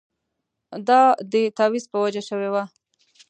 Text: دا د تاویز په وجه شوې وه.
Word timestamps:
دا 0.87 1.01
د 1.31 1.33
تاویز 1.57 1.85
په 1.91 1.97
وجه 2.03 2.21
شوې 2.29 2.49
وه. 2.53 2.63